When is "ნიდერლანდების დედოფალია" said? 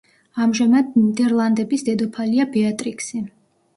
1.01-2.49